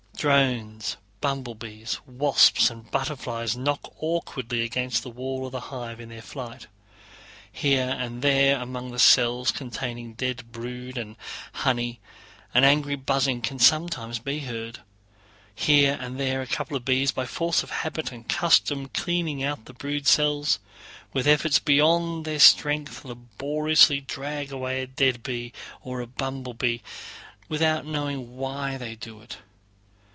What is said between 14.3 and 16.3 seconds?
heard. Here and